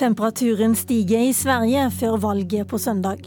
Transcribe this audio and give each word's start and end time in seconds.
Temperaturen 0.00 0.76
stiger 0.76 1.18
i 1.18 1.34
Sverige 1.34 1.90
för 1.90 2.16
valget 2.16 2.68
på 2.68 2.78
söndag. 2.78 3.18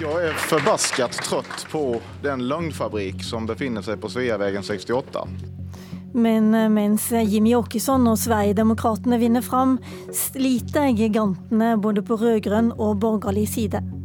Jag 0.00 0.24
är 0.24 0.32
förbaskat 0.32 1.12
trött 1.12 1.66
på 1.70 2.00
den 2.22 2.48
lögnfabrik 2.48 3.24
som 3.24 3.46
befinner 3.46 3.82
sig 3.82 3.96
på 3.96 4.08
Sveavägen 4.08 4.62
68. 4.62 5.28
Men 6.14 6.54
eh, 6.54 6.68
mens 6.68 7.12
Jimmy 7.12 7.54
Åkesson 7.54 8.06
och 8.06 8.18
Sverigedemokraterna 8.18 9.18
vinner 9.18 9.42
fram 9.42 9.78
sliter 10.12 10.86
gigantene 10.86 11.76
både 11.76 12.02
på 12.02 12.16
rød-grønn 12.16 12.72
og 12.72 12.96
borgerlig 12.96 13.48
side. 13.48 13.95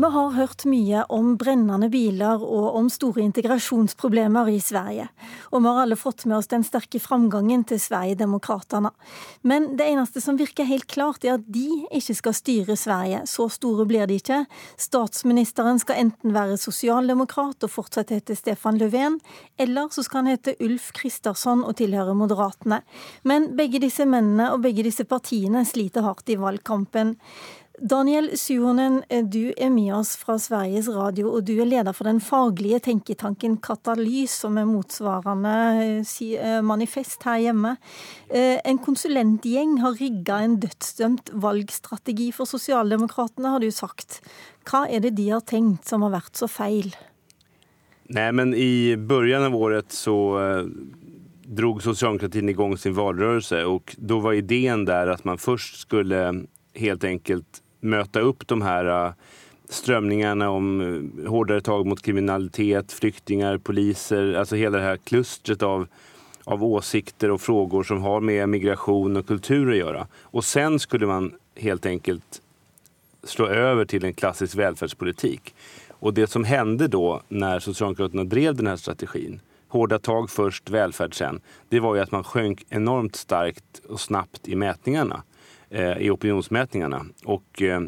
Vi 0.00 0.04
har 0.04 0.30
hört 0.30 0.64
mycket 0.64 1.04
om 1.08 1.36
brännande 1.36 1.88
bilar 1.88 2.44
och 2.44 2.76
om 2.76 2.90
stora 2.90 3.20
integrationsproblem 3.20 4.48
i 4.48 4.60
Sverige. 4.60 5.08
Och 5.40 5.64
vi 5.64 5.68
har 5.68 5.80
alla 5.80 5.96
fått 5.96 6.24
med 6.24 6.36
oss 6.36 6.46
den 6.46 6.64
starka 6.64 6.98
framgången 7.00 7.64
till 7.64 7.80
Sverigedemokraterna. 7.80 8.92
Men 9.40 9.76
det 9.76 9.84
enda 9.84 10.20
som 10.20 10.36
verkar 10.36 10.64
helt 10.64 10.86
klart 10.86 11.24
är 11.24 11.32
att 11.32 11.46
de 11.46 11.86
inte 11.90 12.14
ska 12.14 12.32
styra 12.32 12.76
Sverige. 12.76 13.22
Så 13.24 13.48
stora 13.48 13.84
blir 13.84 14.06
de 14.06 14.14
inte. 14.14 14.44
Statsministern 14.76 15.78
ska 15.78 15.94
enten 15.94 16.32
vara 16.32 16.56
socialdemokrat 16.56 17.62
och 17.62 17.70
fortsätta 17.70 18.14
heta 18.14 18.34
Stefan 18.34 18.78
Löfven, 18.78 19.20
eller 19.56 19.88
så 19.88 20.02
ska 20.02 20.18
han 20.18 20.26
heta 20.26 20.52
Ulf 20.58 20.92
Kristersson 20.92 21.64
och 21.64 21.76
tillhöra 21.76 22.14
Moderaterna. 22.14 22.82
Men 23.22 23.56
bägge 23.56 23.78
dessa 23.78 24.04
männen 24.06 24.52
och 24.52 24.60
bägge 24.60 24.82
dessa 24.82 25.04
partierna 25.04 25.64
sliter 25.64 26.00
hårt 26.00 26.28
i 26.28 26.36
valkampen. 26.36 27.16
Daniel 27.80 28.38
Suhonen, 28.38 29.02
eh, 29.08 29.24
du 29.24 29.54
är 29.56 29.70
med 29.70 29.94
oss 29.94 30.16
från 30.16 30.40
Sveriges 30.40 30.88
Radio 30.88 31.24
och 31.24 31.44
du 31.44 31.62
är 31.62 31.66
ledare 31.66 31.94
för 31.94 32.04
den 32.04 32.20
fagliga 32.20 32.80
tänketanken 32.80 33.56
Katalys 33.56 34.38
som 34.38 34.58
är 34.58 34.64
motsvarande 34.64 35.50
eh, 36.20 36.56
eh, 36.56 36.62
manifest 36.62 37.22
här 37.22 37.40
hemma. 37.40 37.76
En 38.64 38.78
konsulentgäng 38.78 39.78
har 39.78 39.92
riggat 39.92 40.40
en 40.40 40.60
dödsdömd 40.60 41.20
valgstrategi 41.32 42.32
för 42.32 42.44
Socialdemokraterna 42.44 43.48
har 43.48 43.60
du 43.60 43.72
sagt. 43.72 44.22
Vad 44.72 44.88
är 44.90 45.00
det 45.00 45.10
de 45.10 45.30
har 45.30 45.40
tänkt 45.40 45.84
som 45.84 46.02
har 46.02 46.10
varit 46.10 46.36
så 46.36 46.48
fel? 46.48 46.96
Nej, 48.02 48.32
men 48.32 48.54
i 48.54 48.96
början 48.96 49.44
av 49.44 49.56
året 49.56 49.92
så 49.92 50.38
drog 51.42 51.82
socialdemokratin 51.82 52.48
igång 52.48 52.78
sin 52.78 52.94
valrörelse 52.94 53.64
och 53.64 53.96
då 53.98 54.18
var 54.18 54.32
idén 54.32 54.84
där 54.84 55.06
att 55.06 55.24
man 55.24 55.38
först 55.38 55.80
skulle 55.80 56.44
helt 56.74 57.04
enkelt 57.04 57.62
möta 57.80 58.20
upp 58.20 58.46
de 58.46 58.62
här 58.62 59.06
äh, 59.06 59.12
strömningarna 59.68 60.50
om 60.50 60.80
äh, 60.80 61.30
hårdare 61.30 61.60
tag 61.60 61.86
mot 61.86 62.02
kriminalitet, 62.02 62.92
flyktingar, 62.92 63.58
poliser, 63.58 64.34
alltså 64.34 64.56
hela 64.56 64.78
det 64.78 64.84
här 64.84 64.96
klustret 64.96 65.62
av, 65.62 65.86
av 66.44 66.64
åsikter 66.64 67.30
och 67.30 67.40
frågor 67.40 67.82
som 67.82 68.02
har 68.02 68.20
med 68.20 68.48
migration 68.48 69.16
och 69.16 69.26
kultur 69.26 69.70
att 69.70 69.76
göra. 69.76 70.06
Och 70.22 70.44
sen 70.44 70.78
skulle 70.78 71.06
man 71.06 71.32
helt 71.56 71.86
enkelt 71.86 72.42
slå 73.24 73.46
över 73.46 73.84
till 73.84 74.04
en 74.04 74.14
klassisk 74.14 74.56
välfärdspolitik. 74.56 75.54
Och 75.90 76.14
det 76.14 76.26
som 76.26 76.44
hände 76.44 76.88
då 76.88 77.22
när 77.28 77.58
Socialdemokraterna 77.58 78.24
drev 78.24 78.54
den 78.54 78.66
här 78.66 78.76
strategin, 78.76 79.40
hårda 79.68 79.98
tag 79.98 80.30
först, 80.30 80.70
välfärd 80.70 81.14
sen, 81.14 81.40
det 81.68 81.80
var 81.80 81.94
ju 81.94 82.00
att 82.00 82.10
man 82.10 82.24
sjönk 82.24 82.64
enormt 82.68 83.16
starkt 83.16 83.80
och 83.88 84.00
snabbt 84.00 84.48
i 84.48 84.54
mätningarna 84.54 85.22
Eh, 85.70 85.98
i 85.98 86.10
opinionsmätningarna. 86.10 87.06
Och 87.24 87.62
eh, 87.62 87.80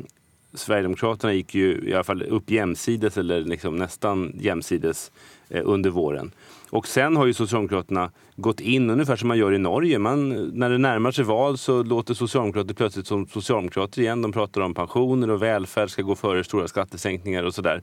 Sverigedemokraterna 0.54 1.32
gick 1.32 1.54
ju 1.54 1.82
i 1.88 1.94
alla 1.94 2.04
fall 2.04 2.22
upp 2.22 2.50
jämsides 2.50 3.18
eller 3.18 3.40
liksom 3.40 3.76
nästan 3.76 4.32
jämsides 4.40 5.12
eh, 5.48 5.62
under 5.64 5.90
våren. 5.90 6.30
Och 6.70 6.86
sen 6.86 7.16
har 7.16 7.26
ju 7.26 7.34
Socialdemokraterna 7.34 8.10
gått 8.36 8.60
in 8.60 8.90
ungefär 8.90 9.16
som 9.16 9.28
man 9.28 9.38
gör 9.38 9.54
i 9.54 9.58
Norge. 9.58 9.98
Man, 9.98 10.48
när 10.58 10.70
det 10.70 10.78
närmar 10.78 11.10
sig 11.10 11.24
val 11.24 11.58
så 11.58 11.82
låter 11.82 12.14
Socialdemokrater 12.14 12.74
plötsligt 12.74 13.06
som 13.06 13.26
Socialdemokrater 13.26 14.00
igen. 14.00 14.22
De 14.22 14.32
pratar 14.32 14.60
om 14.60 14.74
pensioner 14.74 15.30
och 15.30 15.42
välfärd 15.42 15.90
ska 15.90 16.02
gå 16.02 16.14
före 16.14 16.44
stora 16.44 16.68
skattesänkningar 16.68 17.44
och 17.44 17.54
sådär. 17.54 17.82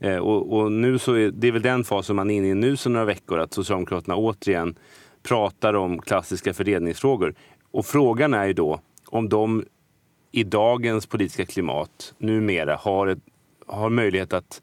Eh, 0.00 0.16
och, 0.16 0.58
och, 0.58 0.72
nu 0.72 0.98
så 0.98 1.14
är 1.14 1.30
det 1.30 1.48
är 1.48 1.52
väl 1.52 1.62
den 1.62 1.84
fasen 1.84 2.16
man 2.16 2.30
är 2.30 2.36
inne 2.36 2.48
i 2.48 2.54
nu 2.54 2.76
sedan 2.76 2.92
några 2.92 3.06
veckor 3.06 3.38
att 3.38 3.52
Socialdemokraterna 3.52 4.16
återigen 4.16 4.74
pratar 5.22 5.74
om 5.74 5.98
klassiska 5.98 6.54
fördelningsfrågor. 6.54 7.34
Och 7.70 7.86
frågan 7.86 8.34
är 8.34 8.46
ju 8.46 8.52
då 8.52 8.80
om 9.06 9.28
de 9.28 9.64
i 10.32 10.44
dagens 10.44 11.06
politiska 11.06 11.46
klimat 11.46 12.14
numera 12.18 12.76
har, 12.76 13.06
ett, 13.06 13.18
har 13.66 13.90
möjlighet 13.90 14.32
att 14.32 14.62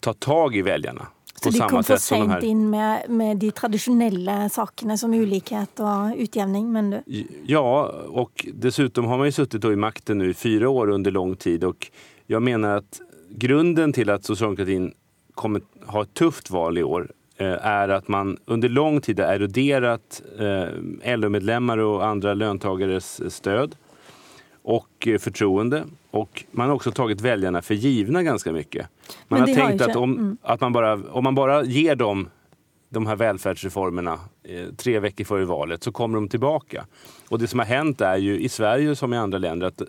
ta 0.00 0.12
tag 0.12 0.56
i 0.56 0.62
väljarna. 0.62 1.06
Så 1.42 1.50
de 1.50 1.68
kom 1.68 1.84
för 1.84 1.96
sent 1.96 2.30
här... 2.30 2.44
in 2.44 2.70
med, 2.70 3.10
med 3.10 3.36
de 3.36 3.50
traditionella 3.50 4.48
sakerna 4.48 4.96
som 4.96 5.14
olikhet 5.14 5.80
och 5.80 6.16
utjämning? 6.16 6.72
Men 6.72 6.90
du... 6.90 7.02
Ja, 7.46 7.86
och 8.08 8.46
dessutom 8.54 9.04
har 9.04 9.18
man 9.18 9.26
ju 9.26 9.32
suttit 9.32 9.64
i 9.64 9.76
makten 9.76 10.18
nu 10.18 10.30
i 10.30 10.34
fyra 10.34 10.68
år 10.68 10.90
under 10.90 11.10
lång 11.10 11.36
tid 11.36 11.64
och 11.64 11.90
jag 12.26 12.42
menar 12.42 12.76
att 12.76 13.00
grunden 13.30 13.92
till 13.92 14.10
att 14.10 14.24
socialdemokratin 14.24 14.92
kommer 15.34 15.62
ha 15.86 16.02
ett 16.02 16.14
tufft 16.14 16.50
val 16.50 16.78
i 16.78 16.82
år 16.82 17.12
är 17.42 17.88
att 17.88 18.08
man 18.08 18.38
under 18.44 18.68
lång 18.68 19.00
tid 19.00 19.20
har 19.20 19.26
eroderat 19.26 20.22
eh, 20.38 21.16
LO-medlemmar 21.16 21.78
och 21.78 22.06
andra 22.06 22.34
löntagares 22.34 23.34
stöd 23.34 23.76
och 24.62 25.08
eh, 25.08 25.18
förtroende. 25.18 25.84
Och 26.10 26.44
man 26.50 26.68
har 26.68 26.74
också 26.74 26.90
tagit 26.90 27.20
väljarna 27.20 27.62
för 27.62 27.74
givna 27.74 28.22
ganska 28.22 28.52
mycket. 28.52 28.88
Man 29.28 29.40
har 29.40 29.46
tänkt 29.46 29.82
har 29.82 29.90
att, 29.90 29.96
om, 29.96 30.12
mm. 30.12 30.36
att 30.42 30.60
man 30.60 30.72
bara, 30.72 30.92
om 30.92 31.24
man 31.24 31.34
bara 31.34 31.64
ger 31.64 31.96
dem 31.96 32.28
de 32.88 33.06
här 33.06 33.16
välfärdsreformerna 33.16 34.18
eh, 34.42 34.66
tre 34.76 34.98
veckor 34.98 35.24
före 35.24 35.44
valet 35.44 35.82
så 35.82 35.92
kommer 35.92 36.14
de 36.14 36.28
tillbaka. 36.28 36.86
Och 37.28 37.38
det 37.38 37.46
som 37.46 37.58
har 37.58 37.66
hänt 37.66 38.00
är 38.00 38.16
ju 38.16 38.40
i 38.40 38.48
Sverige 38.48 38.96
som 38.96 39.14
i 39.14 39.16
andra 39.16 39.38
länder 39.38 39.66
att 39.66 39.82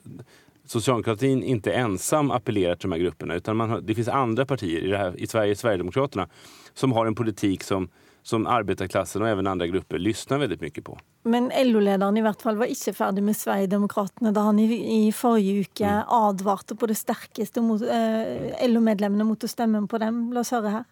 socialdemokratin 0.66 1.44
inte 1.44 1.74
ensam 1.74 2.31
appellerar 2.31 2.76
till 2.76 2.90
de 2.90 2.96
här 2.96 3.00
grupperna 3.00 3.36
utan 3.36 3.58
man 3.58 3.70
har, 3.70 3.81
det 3.81 3.96
finns 3.96 4.08
andra 4.08 4.46
partier, 4.46 4.84
i, 4.84 4.88
det 4.88 4.98
här, 4.98 5.20
i 5.20 5.28
Sverige 5.28 5.56
Sverigedemokraterna, 5.56 6.30
som 6.74 6.92
har 6.92 7.06
en 7.06 7.16
politik 7.16 7.64
som 7.64 7.90
som 8.26 8.48
arbetarklassen 8.48 9.22
och 9.22 9.28
även 9.28 9.48
andra 9.48 9.68
grupper 9.68 9.98
lyssnar 9.98 10.38
väldigt 10.38 10.62
mycket 10.62 10.84
på. 10.84 10.98
Men 11.24 11.52
LO-ledaren 11.64 12.18
i 12.18 12.22
hvert 12.22 12.42
fall 12.42 12.58
var 12.58 12.66
inte 12.66 12.94
färdig 12.94 13.24
med 13.24 13.38
Sverigedemokraterna 13.38 14.31
da 14.31 14.42
han 14.42 14.59
i, 14.59 15.08
i 15.08 15.12
forrige 15.12 15.59
uke 15.62 15.86
mm. 15.86 16.03
advarte 16.08 16.76
på 16.76 16.88
det 16.88 16.96
starkaste 16.96 17.62
mot 17.62 17.82
eh, 17.82 18.70
LO-medlemmarna 18.70 19.24
mot 19.24 19.44
att 19.44 19.50
stämma 19.50 19.88
på 19.88 19.97
dem. 19.97 20.34
Låt 20.34 20.42
oss 20.42 20.52
höra 20.52 20.70
här. 20.70 20.84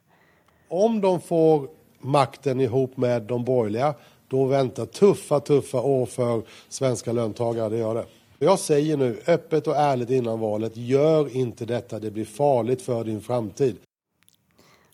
Om 0.67 1.01
de 1.01 1.21
får 1.21 1.67
makten 2.01 2.61
ihop 2.61 2.97
med 2.97 3.21
de 3.21 3.45
borgerliga, 3.45 3.93
då 4.27 4.45
väntar 4.45 4.85
tuffa, 4.85 5.39
tuffa 5.39 5.81
år 5.81 6.05
för 6.05 6.43
svenska 6.69 7.11
löntagare. 7.11 7.69
Det 7.69 7.77
gör 7.77 7.95
det. 7.95 8.05
Jag 8.43 8.59
säger 8.59 8.97
nu 8.97 9.21
öppet 9.27 9.67
och 9.67 9.75
ärligt 9.75 10.09
innan 10.09 10.39
valet, 10.39 10.77
gör 10.77 11.35
inte 11.35 11.65
detta. 11.65 11.99
Det 11.99 12.11
blir 12.11 12.25
farligt 12.25 12.81
för 12.81 13.03
din 13.03 13.21
framtid. 13.21 13.77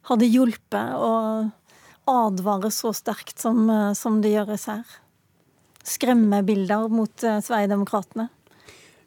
Har 0.02 0.18
det 0.18 0.26
hjulpit 0.26 0.74
att 0.74 1.50
advare 2.06 2.72
så 2.72 2.94
starkt 2.94 3.40
som, 3.40 3.70
eh, 3.70 3.94
som 3.94 4.22
det 4.22 4.30
görs 4.30 4.68
här? 4.68 4.84
Skrämmebilder 5.84 6.88
mot 6.88 7.24
eh, 7.24 7.40
Sverigedemokraterna? 7.40 8.28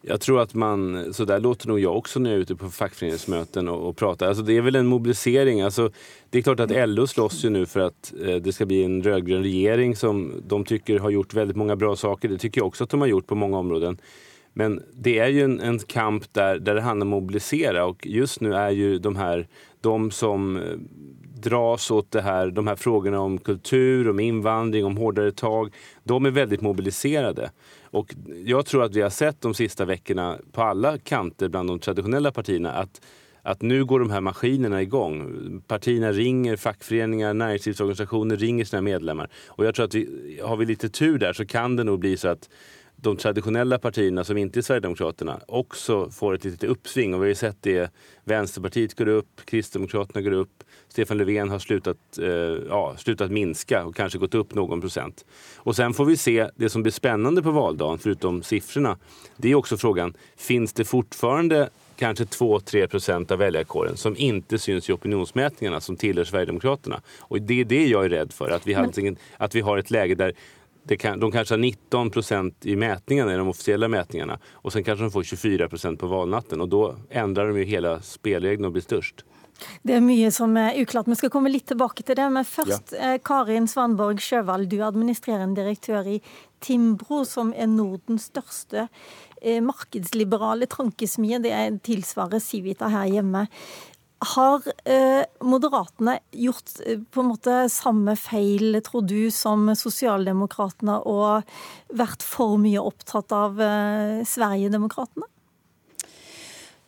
Jag 0.04 0.20
tror 0.20 0.40
att 0.40 0.54
man, 0.54 1.14
så 1.14 1.24
där 1.24 1.40
låter 1.40 1.68
nog 1.68 1.80
jag 1.80 1.96
också 1.96 2.20
när 2.20 2.30
jag 2.30 2.36
är 2.36 2.40
ute 2.40 2.56
på 2.56 2.70
fackföreningsmöten 2.70 3.68
och, 3.68 3.88
och 3.88 3.96
pratar. 3.96 4.26
Alltså 4.26 4.42
det 4.42 4.56
är 4.56 4.60
väl 4.60 4.76
en 4.76 4.86
mobilisering. 4.86 5.60
Alltså 5.60 5.90
det 6.30 6.38
är 6.38 6.42
klart 6.42 6.60
att 6.60 6.88
LO 6.88 7.06
slåss 7.06 7.44
ju 7.44 7.50
nu 7.50 7.66
för 7.66 7.80
att 7.80 8.12
eh, 8.24 8.36
det 8.36 8.52
ska 8.52 8.66
bli 8.66 8.84
en 8.84 9.02
rödgrön 9.02 9.42
regering 9.42 9.96
som 9.96 10.42
de 10.46 10.64
tycker 10.64 10.98
har 10.98 11.10
gjort 11.10 11.34
väldigt 11.34 11.56
många 11.56 11.76
bra 11.76 11.96
saker. 11.96 12.28
Det 12.28 12.38
tycker 12.38 12.60
jag 12.60 12.66
också 12.66 12.84
att 12.84 12.90
de 12.90 13.00
har 13.00 13.08
gjort 13.08 13.26
på 13.26 13.34
många 13.34 13.58
områden. 13.58 13.98
Men 14.52 14.82
det 14.92 15.18
är 15.18 15.28
ju 15.28 15.42
en, 15.42 15.60
en 15.60 15.78
kamp 15.78 16.32
där, 16.32 16.58
där 16.58 16.74
det 16.74 16.80
handlar 16.80 17.06
om 17.06 17.12
att 17.12 17.22
mobilisera 17.22 17.84
och 17.84 18.06
just 18.06 18.40
nu 18.40 18.54
är 18.54 18.70
ju 18.70 18.98
de 18.98 19.16
här, 19.16 19.48
de 19.80 20.10
som 20.10 20.56
eh, 20.56 20.62
dras 21.42 21.90
åt 21.90 22.10
det 22.10 22.22
här, 22.22 22.50
de 22.50 22.66
här 22.66 22.76
frågorna 22.76 23.20
om 23.20 23.38
kultur, 23.38 24.10
om 24.10 24.20
invandring, 24.20 24.84
om 24.84 24.96
hårdare 24.96 25.32
tag. 25.32 25.74
De 26.04 26.26
är 26.26 26.30
väldigt 26.30 26.60
mobiliserade. 26.60 27.50
Och 27.84 28.14
jag 28.44 28.66
tror 28.66 28.84
att 28.84 28.96
vi 28.96 29.00
har 29.00 29.10
sett 29.10 29.40
de 29.40 29.54
sista 29.54 29.84
veckorna 29.84 30.38
på 30.52 30.62
alla 30.62 30.98
kanter 30.98 31.48
bland 31.48 31.68
de 31.68 31.78
traditionella 31.78 32.32
partierna 32.32 32.72
att 32.72 33.00
att 33.44 33.62
nu 33.62 33.84
går 33.84 34.00
de 34.00 34.10
här 34.10 34.20
maskinerna 34.20 34.82
igång. 34.82 35.62
Partierna 35.66 36.12
ringer, 36.12 36.56
fackföreningar, 36.56 37.34
näringslivsorganisationer 37.34 38.36
ringer 38.36 38.64
sina 38.64 38.82
medlemmar. 38.82 39.30
Och 39.46 39.64
jag 39.64 39.74
tror 39.74 39.84
att 39.84 39.94
vi, 39.94 40.40
har 40.44 40.56
vi 40.56 40.66
lite 40.66 40.88
tur 40.88 41.18
där 41.18 41.32
så 41.32 41.46
kan 41.46 41.76
det 41.76 41.84
nog 41.84 41.98
bli 41.98 42.16
så 42.16 42.28
att 42.28 42.50
de 43.02 43.16
traditionella 43.16 43.78
partierna 43.78 44.24
som 44.24 44.38
inte 44.38 44.60
är 44.60 44.62
Sverigedemokraterna 44.62 45.40
också 45.48 46.10
får 46.10 46.34
ett 46.34 46.44
litet 46.44 46.64
uppsving. 46.64 47.14
Och 47.14 47.24
vi 47.24 47.28
har 47.28 47.34
sett 47.34 47.56
det. 47.60 47.90
Vänsterpartiet 48.24 48.94
går 48.94 49.08
upp, 49.08 49.40
Kristdemokraterna 49.44 50.20
går 50.22 50.32
upp. 50.32 50.64
Stefan 50.88 51.18
Löfven 51.18 51.48
har 51.48 51.58
slutat, 51.58 51.96
eh, 52.18 52.26
ja, 52.68 52.94
slutat 52.98 53.30
minska 53.30 53.84
och 53.84 53.96
kanske 53.96 54.18
gått 54.18 54.34
upp 54.34 54.54
någon 54.54 54.80
procent. 54.80 55.24
Och 55.56 55.76
sen 55.76 55.94
får 55.94 56.04
vi 56.04 56.16
se, 56.16 56.48
det 56.56 56.68
som 56.68 56.82
blir 56.82 56.92
spännande 56.92 57.42
på 57.42 57.50
valdagen, 57.50 57.98
förutom 57.98 58.42
siffrorna, 58.42 58.98
det 59.36 59.50
är 59.50 59.54
också 59.54 59.76
frågan, 59.76 60.14
finns 60.36 60.72
det 60.72 60.84
fortfarande 60.84 61.70
kanske 61.96 62.24
2-3 62.24 62.86
procent 62.86 63.30
av 63.30 63.38
väljarkåren 63.38 63.96
som 63.96 64.16
inte 64.16 64.58
syns 64.58 64.90
i 64.90 64.92
opinionsmätningarna 64.92 65.80
som 65.80 65.96
tillhör 65.96 66.24
Sverigedemokraterna. 66.24 67.00
Och 67.20 67.42
det 67.42 67.60
är 67.60 67.64
det 67.64 67.86
jag 67.86 68.04
är 68.04 68.08
rädd 68.08 68.32
för, 68.32 68.50
att 68.50 68.66
vi, 68.66 68.74
har, 68.74 69.02
Men... 69.02 69.16
att 69.36 69.54
vi 69.54 69.60
har 69.60 69.78
ett 69.78 69.90
läge 69.90 70.14
där 70.14 70.32
kan, 70.96 71.20
de 71.20 71.32
kanske 71.32 71.54
har 71.54 71.58
19 71.58 72.10
procent 72.10 72.66
i 72.66 72.76
mätningarna, 72.76 73.34
i 73.34 73.36
de 73.36 73.48
officiella 73.48 73.88
mätningarna. 73.88 74.38
Och 74.52 74.72
sen 74.72 74.84
kanske 74.84 75.04
de 75.04 75.10
får 75.10 75.22
24 75.22 75.68
procent 75.68 76.00
på 76.00 76.06
valnatten. 76.06 76.60
Och 76.60 76.68
då 76.68 76.96
ändrar 77.10 77.48
de 77.48 77.58
ju 77.58 77.64
hela 77.64 78.00
spelregeln 78.00 78.64
och 78.64 78.72
blir 78.72 78.82
störst. 78.82 79.24
Det 79.82 79.94
är 79.94 80.00
mycket 80.00 80.34
som 80.34 80.56
är 80.56 80.82
oklart. 80.82 81.08
Vi 81.08 81.16
ska 81.16 81.28
komma 81.28 81.48
lite 81.48 81.66
tillbaka 81.66 82.02
till 82.02 82.16
det. 82.16 82.30
Men 82.30 82.44
först, 82.44 82.92
ja. 82.92 82.98
Eh, 82.98 83.20
Karin 83.24 83.68
Svanborg 83.68 84.18
Sjövall, 84.18 84.68
du 84.68 84.82
är 84.82 84.86
administrerande 84.86 85.62
direktör 85.62 86.08
i 86.08 86.22
Timbro, 86.60 87.24
som 87.24 87.54
är 87.56 87.66
Nordens 87.66 88.24
största 88.24 88.88
eh, 89.42 89.60
marknadsliberala 89.60 90.66
tankesmie. 90.66 91.38
Det 91.38 91.50
är 91.50 91.78
tillsvarar 91.78 92.38
Civita 92.38 92.88
här 92.88 93.08
hemma. 93.08 93.46
Har 94.24 94.62
eh, 94.84 95.24
Moderaterna 95.40 96.18
gjort 96.30 96.70
eh, 96.86 96.98
på 97.10 97.20
en 97.20 97.26
måte 97.26 97.68
samme 97.68 98.16
feil, 98.16 98.82
tror 98.82 99.02
du, 99.02 99.30
som 99.30 99.76
Socialdemokraterna 99.76 101.00
och 101.00 101.42
varit 101.88 102.22
för 102.22 102.56
mye 102.56 102.78
opptatt 102.78 103.32
av 103.32 103.62
eh, 103.62 104.24
Sverigedemokraterna? 104.24 105.26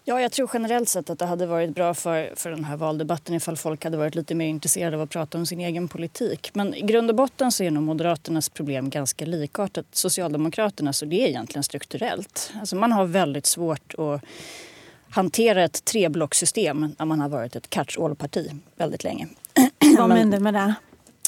Ja, 0.07 0.21
jag 0.21 0.33
tror 0.33 0.51
generellt 0.53 0.89
sett 0.89 1.11
att 1.11 1.19
det 1.19 1.27
hade 1.27 1.47
varit 1.47 1.75
bra 1.75 1.95
för, 1.95 2.33
för 2.37 2.51
den 2.51 2.65
här 2.65 2.77
valdebatten 2.77 3.35
ifall 3.35 3.57
folk 3.57 3.85
hade 3.85 3.97
varit 3.97 4.15
lite 4.15 4.35
mer 4.35 4.47
intresserade 4.47 4.97
av 4.97 5.03
att 5.03 5.11
prata 5.11 5.39
om 5.39 5.47
sin 5.47 5.61
egen 5.61 5.89
politik. 5.89 6.51
Men 6.55 6.75
i 6.75 6.81
grund 6.81 7.11
och 7.11 7.17
botten 7.17 7.53
så 7.53 7.65
är 7.65 7.71
nog 7.71 7.83
Moderaternas 7.83 8.49
problem 8.49 8.91
ganska 8.91 9.27
likartat 9.27 9.87
Socialdemokraternas 9.93 11.03
och 11.03 11.09
det 11.09 11.25
är 11.25 11.29
egentligen 11.29 11.63
strukturellt. 11.63 12.53
Alltså 12.61 12.77
man 12.77 12.93
har 12.93 13.05
väldigt 13.05 13.47
svårt 13.47 13.95
att 13.99 14.25
hantera 15.15 15.65
ett 15.65 15.85
treblocksystem 15.85 16.95
när 16.99 17.07
man 17.07 17.21
har 17.21 17.29
varit 17.29 17.57
ett 17.57 17.71
catch-all-parti 17.71 18.51
väldigt 18.77 19.05
länge. 19.05 19.29
Vad 19.99 20.09
menar 20.09 20.39
du 20.39 20.43
med 20.43 20.55
det? 20.55 20.75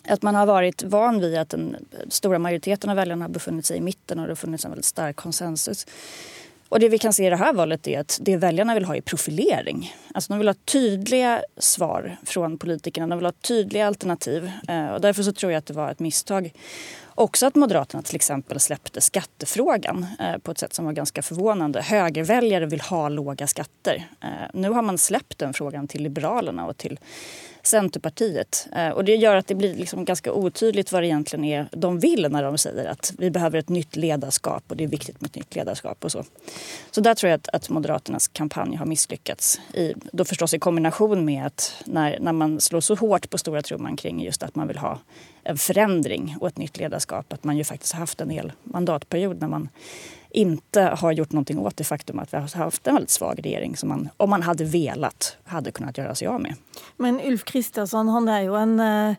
Att 0.09 0.23
man 0.23 0.35
har 0.35 0.47
varit 0.47 0.83
van 0.83 1.21
vid 1.21 1.37
att 1.37 1.49
den 1.49 1.77
stora 2.09 2.39
majoriteten 2.39 2.91
av 2.91 2.97
väljarna 2.97 3.25
har 3.25 3.31
befunnit 3.31 3.67
sig 3.67 3.77
i 3.77 3.81
mitten 3.81 4.19
och 4.19 4.27
det 4.27 4.31
har 4.31 4.37
funnits 4.37 4.65
en 4.65 4.71
väldigt 4.71 4.85
stark 4.85 5.17
konsensus. 5.17 5.87
Och 6.69 6.81
det 6.81 6.89
vi 6.89 6.99
kan 6.99 7.13
se 7.13 7.27
i 7.27 7.31
det 7.31 7.37
här 7.37 7.53
valet 7.53 7.87
är 7.87 8.01
att 8.01 8.19
det 8.23 8.37
väljarna 8.37 8.75
vill 8.75 8.85
ha 8.85 8.97
är 8.97 9.01
profilering. 9.01 9.95
Alltså 10.15 10.33
de 10.33 10.39
vill 10.39 10.49
ha 10.49 10.55
tydliga 10.65 11.43
svar 11.59 12.17
från 12.25 12.59
politikerna, 12.59 13.07
de 13.07 13.19
vill 13.19 13.27
ha 13.27 13.33
tydliga 13.33 13.87
alternativ. 13.87 14.51
Eh, 14.69 14.87
och 14.87 15.01
därför 15.01 15.23
så 15.23 15.33
tror 15.33 15.53
jag 15.53 15.59
att 15.59 15.67
det 15.67 15.75
var 15.75 15.91
ett 15.91 16.01
misstag 16.01 16.53
Också 17.19 17.47
att 17.47 17.55
Moderaterna 17.55 18.03
till 18.03 18.17
exempel 18.17 18.61
släppte 18.61 19.01
skattefrågan 19.01 20.07
eh, 20.21 20.39
på 20.39 20.51
ett 20.51 20.59
sätt 20.59 20.75
som 20.75 20.85
var 20.85 20.93
ganska 20.93 21.23
förvånande. 21.23 21.83
Högerväljare 21.83 22.67
vill 22.67 22.81
ha 22.81 23.09
låga 23.09 23.47
skatter. 23.47 24.09
Eh, 24.21 24.29
nu 24.55 24.71
har 24.71 24.83
man 24.83 24.99
släppt 24.99 25.39
den 25.39 25.53
frågan 25.53 25.89
till 25.89 26.03
Liberalerna 26.03 26.67
och 26.67 26.77
till 26.77 26.99
Centerpartiet. 27.63 28.69
Eh, 28.77 28.89
och 28.89 29.05
det 29.05 29.15
gör 29.15 29.37
att 29.37 29.47
det 29.47 29.55
blir 29.55 29.75
liksom 29.75 30.05
ganska 30.05 30.33
otydligt 30.33 30.93
vad 30.93 31.03
det 31.03 31.07
egentligen 31.07 31.45
är 31.45 31.69
de 31.73 32.01
vill 32.01 32.29
när 32.31 32.43
de 32.43 32.59
säger 32.59 32.87
att 32.87 33.13
vi 33.19 33.31
behöver 33.31 33.59
ett 33.59 33.69
nytt 33.69 33.97
ledarskap 33.97 34.65
och 34.69 34.77
det 34.77 34.85
är 34.85 34.89
viktigt 34.89 35.21
med 35.21 35.29
ett 35.29 35.37
nytt 35.37 35.55
ledarskap 35.55 36.05
och 36.05 36.13
så. 36.13 36.25
Så 36.91 37.01
där 37.01 37.15
tror 37.15 37.31
jag 37.31 37.39
att, 37.39 37.49
att 37.49 37.69
Moderaternas 37.69 38.29
kampanj 38.29 38.77
har 38.77 38.87
misslyckats. 38.87 39.61
I, 39.75 39.95
då 40.13 40.25
förstås 40.25 40.55
i 40.55 40.59
kombination 40.59 41.25
med 41.25 41.47
att 41.47 41.83
när, 41.85 42.19
när 42.21 42.33
man 42.33 42.61
slår 42.61 42.81
så 42.81 42.95
hårt 42.95 43.31
på 43.31 43.39
stora 43.39 43.63
trumman 43.63 43.97
kring 43.97 44.25
just 44.25 44.43
att 44.43 44.55
man 44.55 44.69
vill 44.69 44.79
ha 44.79 44.99
en 45.49 45.59
förändring 45.59 46.37
och 46.41 46.49
ett 46.49 46.59
nytt 46.59 46.79
ledarskap. 46.79 47.33
Att 47.33 47.45
man 47.45 47.57
ju 47.57 47.65
faktiskt 47.65 47.93
har 47.93 48.01
haft 48.01 48.21
en 48.21 48.31
hel 48.31 48.53
mandatperiod 48.63 49.41
när 49.41 49.49
man 49.49 49.69
inte 50.31 50.83
har 50.83 51.13
gjort 51.13 51.33
någonting 51.33 51.59
åt 51.59 51.77
det 51.77 51.85
faktum 51.85 52.19
att 52.19 52.33
vi 52.33 52.37
har 52.37 52.57
haft 52.57 52.87
en 52.87 52.95
väldigt 52.95 53.11
svag 53.11 53.41
regering 53.45 53.77
som 53.77 53.89
man, 53.89 54.09
om 54.17 54.31
man 54.31 54.43
hade 54.43 54.65
velat, 54.65 55.37
hade 55.45 55.71
kunnat 55.71 55.99
göra 55.99 56.15
sig 56.15 56.29
av 56.29 56.41
med. 56.41 56.55
Men 56.97 57.21
Ulf 57.21 57.45
Kristersson, 57.45 58.09
han 58.09 58.29
är 58.29 58.41
ju 58.41 58.57
en, 58.57 58.81
eh, 58.81 59.17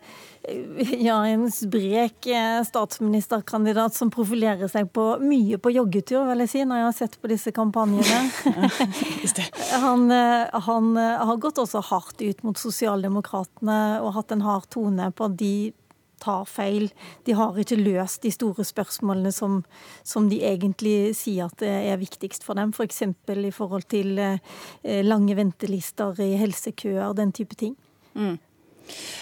ja, 1.00 1.28
en 1.28 1.52
sprek 1.52 2.26
eh, 2.26 2.64
statsministerkandidat 2.64 3.94
som 3.94 4.12
profilerar 4.12 4.68
sig 4.68 4.86
på 4.86 5.18
mycket 5.20 5.62
på 5.62 5.72
joggetur, 5.72 6.26
vill 6.26 6.40
jag 6.40 6.50
säga, 6.50 6.66
när 6.66 6.78
jag 6.78 6.86
har 6.86 6.92
sett 6.92 7.22
på 7.22 7.28
dessa 7.28 7.52
kampanjerna. 7.52 8.30
han, 9.72 10.12
eh, 10.12 10.48
han 10.52 10.98
har 10.98 11.36
gått 11.36 11.58
också 11.58 11.80
hårt 11.80 12.22
ut 12.22 12.44
mot 12.44 12.58
Socialdemokraterna 12.58 14.02
och 14.02 14.14
haft 14.14 14.32
en 14.32 14.42
hård 14.42 14.70
tone 14.70 15.12
på 15.12 15.28
de 15.28 15.72
tar 16.20 16.46
feil. 16.50 16.90
De 17.26 17.36
har 17.38 17.58
ikke 17.60 17.80
løst 17.80 18.24
de 18.24 18.32
store 18.32 18.66
spørsmålene 18.68 19.32
som, 19.32 19.62
som 20.04 20.30
de 20.32 20.42
egentlig 20.46 21.16
sier 21.18 21.52
at 21.52 21.64
eh, 21.66 21.92
er 21.92 22.02
viktigst 22.02 22.46
for 22.48 22.60
dem. 22.60 22.74
F.eks. 22.74 23.04
For 23.28 23.48
i 23.48 23.54
forhold 23.54 23.88
til 23.92 24.18
eh, 24.20 24.42
lange 25.06 25.38
ventelister 25.38 26.20
i 26.24 26.36
helsekøer, 26.40 27.14
den 27.18 27.32
type 27.32 27.56
ting. 27.56 27.78
Mm. 28.18 28.38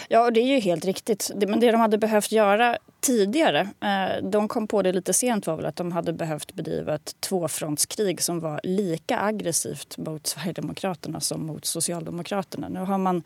Ja, 0.07 0.23
och 0.23 0.33
det 0.33 0.39
är 0.39 0.47
ju 0.47 0.59
helt 0.59 0.85
riktigt. 0.85 1.31
Men 1.35 1.59
det 1.59 1.71
de 1.71 1.77
hade 1.77 1.97
behövt 1.97 2.31
göra 2.31 2.77
tidigare, 3.05 3.59
eh, 3.59 4.23
de 4.23 4.47
kom 4.47 4.67
på 4.67 4.81
det 4.81 4.91
lite 4.91 5.13
sent 5.13 5.47
var 5.47 5.55
väl 5.55 5.65
att 5.65 5.75
de 5.75 5.91
hade 5.91 6.13
behövt 6.13 6.53
bedriva 6.53 6.95
ett 6.95 7.21
tvåfrontskrig 7.21 8.21
som 8.21 8.39
var 8.39 8.59
lika 8.63 9.19
aggressivt 9.19 9.97
mot 9.97 10.27
Sverigedemokraterna 10.27 11.19
som 11.19 11.45
mot 11.45 11.65
Socialdemokraterna. 11.65 12.69
Nu 12.69 12.79
har 12.79 12.97
man, 12.97 13.23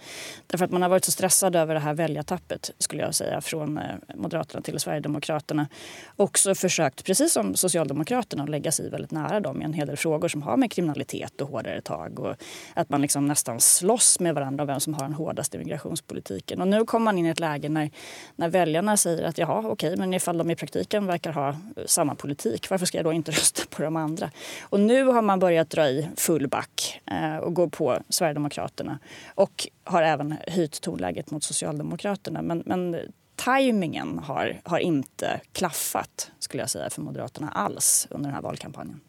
därför 0.47 0.65
att 0.65 0.71
man 0.71 0.81
har 0.81 0.89
varit 0.89 1.05
så 1.05 1.11
stressad 1.11 1.55
över 1.55 1.73
det 1.73 1.79
här 1.79 1.93
väljartappet 1.93 2.71
skulle 2.77 3.01
jag 3.01 3.15
säga 3.15 3.41
från 3.41 3.77
eh, 3.77 3.83
Moderaterna 4.15 4.61
till 4.61 4.79
Sverigedemokraterna 4.79 5.67
också 6.15 6.55
försökt, 6.55 7.05
precis 7.05 7.33
som 7.33 7.55
Socialdemokraterna, 7.55 8.43
att 8.43 8.49
lägga 8.49 8.71
sig 8.71 8.89
väldigt 8.89 9.11
nära 9.11 9.39
dem 9.39 9.61
i 9.61 9.65
en 9.65 9.73
hel 9.73 9.87
del 9.87 9.97
frågor 9.97 10.27
som 10.27 10.41
har 10.41 10.57
med 10.57 10.71
kriminalitet 10.71 11.41
och 11.41 11.49
hårdare 11.49 11.81
tag 11.81 12.19
och 12.19 12.35
att 12.73 12.89
man 12.89 13.01
liksom 13.01 13.25
nästan 13.25 13.59
slåss 13.59 14.19
med 14.19 14.35
varandra 14.35 14.63
om 14.63 14.67
vem 14.67 14.79
som 14.79 14.93
har 14.93 15.01
den 15.01 15.13
hårdaste 15.13 15.57
migrationspolitiken. 15.57 16.61
Och 16.61 16.67
nu 16.67 16.85
kommer 16.85 17.03
man 17.03 17.17
in 17.17 17.25
i 17.25 17.29
ett 17.29 17.39
läge 17.39 17.69
när, 17.69 17.91
när 18.35 18.49
väljarna 18.49 18.97
säger 18.97 19.23
att 19.23 19.37
jaha, 19.37 19.68
okej, 19.71 19.97
men 19.97 20.13
ifall 20.13 20.37
de 20.37 20.51
i 20.51 20.55
praktiken 20.55 21.05
verkar 21.05 21.31
ha 21.31 21.55
samma 21.85 22.15
politik, 22.15 22.69
varför 22.69 22.85
ska 22.85 22.97
jag 22.97 23.05
då 23.05 23.13
inte 23.13 23.31
rösta 23.39 23.61
på 23.69 23.83
de 23.83 23.95
andra? 23.95 24.31
Och 24.61 24.79
nu 24.79 25.03
har 25.03 25.21
man 25.21 25.39
börjat 25.39 25.69
dra 25.69 25.89
i 25.89 26.09
full 26.15 26.47
back 26.47 27.01
eh, 27.05 27.37
och 27.37 27.53
gå 27.53 27.69
på 27.69 27.99
Sverigedemokraterna 28.09 28.99
och 29.35 29.67
har 29.83 30.01
även 30.01 30.35
höjt 30.47 30.81
tonläget 30.81 31.31
mot 31.31 31.43
Socialdemokraterna. 31.43 32.41
Men, 32.41 32.63
men 32.65 32.97
tajmingen 33.35 34.19
har, 34.19 34.61
har 34.63 34.79
inte 34.79 35.41
klaffat, 35.51 36.31
skulle 36.39 36.63
jag 36.63 36.69
säga, 36.69 36.89
för 36.89 37.01
Moderaterna 37.01 37.49
alls 37.49 38.07
under 38.09 38.27
den 38.27 38.35
här 38.35 38.41
valkampanjen. 38.41 38.99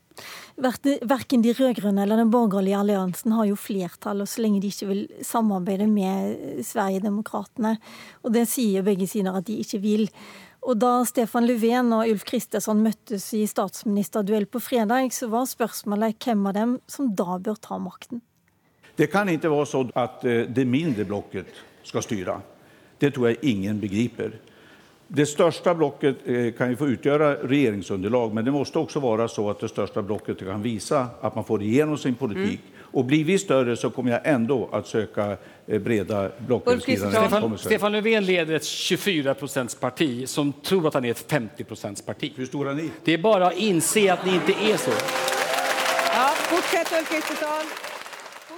Varken 1.02 1.42
de 1.42 1.52
rödgröna 1.52 2.02
eller 2.02 2.16
den 2.16 2.30
borgerliga 2.30 2.78
alliansen 2.78 3.32
har 3.32 3.44
ju 3.44 3.56
flertal 3.56 4.20
och 4.20 4.28
så 4.28 4.40
länge 4.40 4.60
de 4.60 4.66
inte 4.66 4.86
vill 4.86 5.12
samarbeta 5.22 5.86
med 5.86 6.36
Sverigedemokraterna. 6.66 7.76
Och 8.12 8.32
det 8.32 8.46
säger 8.46 8.82
bägge 8.82 9.06
sidor 9.06 9.36
att 9.36 9.46
de 9.46 9.52
inte 9.52 9.78
vill. 9.78 10.10
Og 10.60 10.76
da 10.76 11.00
Stefan 11.08 11.46
Löfven 11.48 11.92
og 11.96 12.10
Ulf 12.10 12.24
Kristersson 12.28 12.82
møttes 12.84 13.30
i 13.36 13.46
statsministerduell 13.48 14.44
på 14.46 14.60
fredag, 14.60 15.08
så 15.16 15.30
var 15.32 15.48
spørsmålet 15.48 16.20
hvem 16.20 16.44
av 16.50 16.56
dem 16.56 16.74
som 16.90 17.14
da 17.16 17.38
bør 17.40 17.56
ta 17.60 17.78
makten. 17.80 18.20
Det 18.96 19.06
kan 19.06 19.28
inte 19.28 19.48
vara 19.48 19.66
så 19.66 19.88
att 19.94 20.24
eh, 20.24 20.40
det 20.40 20.64
mindre 20.64 21.04
blocket 21.04 21.46
ska 21.82 22.02
styra. 22.02 22.40
Det 22.98 23.10
tror 23.10 23.28
jag 23.28 23.36
ingen 23.40 23.80
begriper. 23.80 24.32
Det 25.08 25.26
största 25.26 25.74
blocket 25.74 26.16
eh, 26.24 26.52
kan 26.52 26.70
ju 26.70 26.76
få 26.76 26.88
utgöra 26.88 27.34
regeringsunderlag, 27.34 28.34
men 28.34 28.44
det 28.44 28.50
måste 28.50 28.78
också 28.78 29.00
vara 29.00 29.28
så 29.28 29.50
att 29.50 29.60
det 29.60 29.68
största 29.68 30.02
blocket 30.02 30.38
kan 30.38 30.62
visa 30.62 31.06
att 31.20 31.34
man 31.34 31.44
får 31.44 31.62
igenom 31.62 31.98
sin 31.98 32.14
politik. 32.14 32.60
Mm. 32.60 32.79
Och 32.92 33.04
blir 33.04 33.24
vi 33.24 33.38
större 33.38 33.76
så 33.76 33.90
kommer 33.90 34.10
jag 34.10 34.20
ändå 34.24 34.68
att 34.72 34.86
söka 34.86 35.36
eh, 35.66 35.78
breda 35.78 36.30
blocköverskridande 36.38 37.16
Stefan, 37.16 37.58
Stefan 37.58 37.92
Löfven 37.92 38.24
leder 38.24 38.54
ett 38.54 38.62
24% 38.62 39.80
parti 39.80 40.28
som 40.28 40.52
tror 40.52 40.88
att 40.88 40.94
han 40.94 41.04
är 41.04 41.10
ett 41.10 41.32
50% 41.32 42.04
parti. 42.04 42.32
Hur 42.36 42.46
stora 42.46 42.70
är 42.70 42.74
ni? 42.74 42.90
Det 43.04 43.14
är 43.14 43.18
bara 43.18 43.46
att 43.46 43.56
inse 43.56 44.12
att 44.12 44.26
ni 44.26 44.34
inte 44.34 44.52
är 44.52 44.76
så. 44.76 44.90
Ja, 46.14 46.30
fortsätt 46.36 46.98
Ulf 46.98 47.10
Kristersson. 47.10 47.66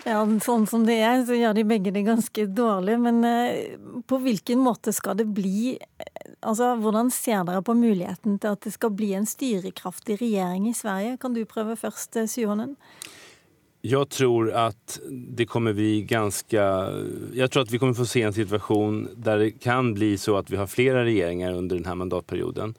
Ja, 0.04 0.24
sånn 0.42 0.64
som 0.66 0.82
det 0.86 0.96
er, 0.98 1.20
så 1.26 1.36
gjør 1.38 1.54
de 1.54 1.62
begge 1.68 1.92
det 1.94 2.02
ganske 2.02 2.46
dårlig. 2.50 2.96
Men 2.98 3.22
eh, 3.24 3.76
på 4.10 4.18
hvilken 4.18 4.58
måte 4.58 4.92
skal 4.92 5.20
det 5.20 5.30
bli 5.30 5.78
eh, 5.78 6.08
Altså, 6.42 6.72
Hvordan 6.74 7.10
ser 7.14 7.44
dere 7.46 7.62
på 7.62 7.74
muligheten 7.78 8.40
til 8.42 8.56
at 8.56 8.64
det 8.64 8.72
skal 8.74 8.90
bli 8.98 9.12
en 9.14 9.28
styrekraftig 9.30 10.16
regjering 10.18 10.64
i 10.66 10.74
Sverige? 10.74 11.14
Kan 11.22 11.36
du 11.36 11.44
prøve 11.46 11.76
først, 11.78 12.18
Syhonen? 12.26 12.72
Jag 13.84 14.08
tror 14.08 14.52
att 14.52 15.00
det 15.10 15.46
kommer 15.46 15.72
bli 15.72 16.02
ganska... 16.02 16.88
Jag 17.32 17.50
tror 17.50 17.62
att 17.62 17.70
vi 17.70 17.78
kommer 17.78 17.94
få 17.94 18.06
se 18.06 18.22
en 18.22 18.32
situation 18.32 19.08
där 19.16 19.38
det 19.38 19.50
kan 19.50 19.94
bli 19.94 20.18
så 20.18 20.36
att 20.36 20.50
vi 20.50 20.56
har 20.56 20.66
flera 20.66 21.04
regeringar 21.04 21.52
under 21.52 21.76
den 21.76 21.84
här 21.84 21.94
mandatperioden. 21.94 22.74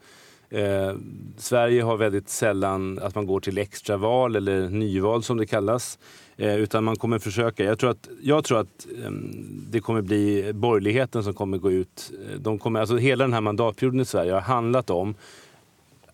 Eh, 0.50 0.94
Sverige 1.38 1.84
har 1.84 1.98
väldigt 1.98 2.30
sällan 2.30 3.00
att 3.00 3.16
man 3.16 3.26
går 3.26 3.40
till 3.40 3.58
extraval 3.58 4.36
eller 4.36 4.70
nyval 4.70 5.24
som 5.24 5.38
det 5.38 5.46
kallas. 5.46 6.00
Eh, 6.38 6.56
utan 6.56 6.84
man 6.84 6.96
kommer 6.96 7.20
försöka. 7.20 7.64
Jag 7.64 7.80
tror 7.80 7.90
att, 7.90 8.10
jag 8.22 8.44
tror 8.44 8.60
att 8.60 8.88
eh, 9.04 9.12
det 9.70 9.80
kommer 9.80 10.02
bli 10.02 10.52
borgerligheten 10.54 11.24
som 11.24 11.34
kommer 11.34 11.58
gå 11.58 11.72
ut. 11.72 12.12
De 12.38 12.60
kommer, 12.60 12.80
alltså 12.80 12.98
hela 12.98 13.24
den 13.24 13.34
här 13.34 13.42
mandatperioden 13.42 14.00
i 14.00 14.06
Sverige 14.06 14.34
har 14.34 14.42
handlat 14.42 14.90
om 14.90 15.16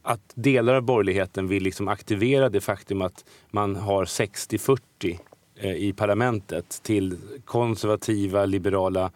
att 0.09 0.31
delar 0.35 0.73
av 0.73 0.81
borgerligheten 0.81 1.47
vill 1.47 1.63
liksom 1.63 1.87
aktivera 1.87 2.49
det 2.49 2.61
faktum 2.61 3.01
att 3.01 3.25
man 3.51 3.75
har 3.75 4.05
60-40 4.05 5.19
eh, 5.55 5.75
i 5.75 5.93
parlamentet 5.93 6.79
till 6.83 7.17
konservativa, 7.45 8.45
liberala 8.45 9.11